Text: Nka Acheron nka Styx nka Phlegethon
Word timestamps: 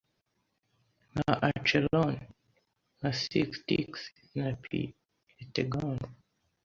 Nka 1.13 1.31
Acheron 1.49 2.13
nka 2.97 3.09
Styx 3.21 3.91
nka 4.31 4.47
Phlegethon 4.61 5.97